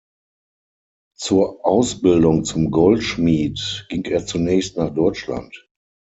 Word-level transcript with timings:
Zur 1.15 1.63
Ausbildung 1.63 2.43
zum 2.43 2.71
Goldschmied 2.71 3.85
ging 3.87 4.03
er 4.05 4.25
zunächst 4.25 4.75
nach 4.77 4.89
Deutschland. 4.89 5.69